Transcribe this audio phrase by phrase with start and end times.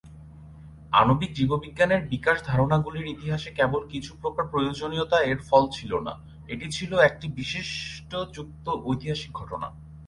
[0.93, 6.13] আণবিক জীববিজ্ঞানের বিকাশ ধারণাগুলির ইতিহাসে কেবল কিছু প্রকারের "প্রয়োজনীয়তা" এর ফল ছিল না,
[6.49, 9.67] এটি ছিল একটি বৈশিষ্ট্যযুক্ত ঐতিহাসিক ঘটনা।